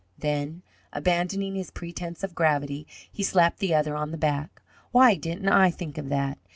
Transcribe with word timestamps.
Then, 0.17 0.63
abandoning 0.91 1.53
his 1.53 1.69
pretense 1.69 2.23
of 2.23 2.33
gravity, 2.33 2.87
he 3.11 3.21
slapped 3.21 3.59
the 3.59 3.75
other 3.75 3.95
on 3.95 4.09
the 4.09 4.17
back. 4.17 4.59
"Why 4.91 5.13
didn't 5.13 5.49
I 5.49 5.69
think 5.69 5.99
of 5.99 6.09
that? 6.09 6.39